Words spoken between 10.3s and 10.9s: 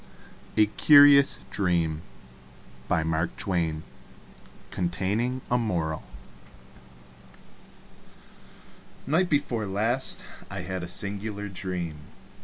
I had a